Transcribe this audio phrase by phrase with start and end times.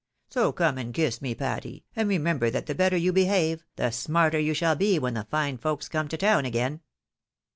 [0.31, 3.91] So come and kiss me, Patty, and remem ber that the better you behave, the
[3.91, 6.81] smarter you shall be when the fine folks come to town again."